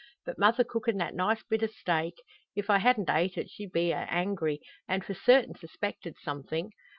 But 0.25 0.39
mother 0.39 0.63
cookin' 0.63 0.97
that 0.97 1.13
nice 1.13 1.43
bit 1.43 1.61
o' 1.61 1.67
steak; 1.67 2.15
if 2.55 2.71
I 2.71 2.79
hadn't 2.79 3.11
ate 3.11 3.37
it 3.37 3.51
she'd 3.51 3.67
a 3.69 3.71
been 3.71 3.93
angry, 3.93 4.59
and 4.87 5.05
for 5.05 5.13
certain 5.13 5.53
suspected 5.53 6.15
somethin'. 6.23 6.71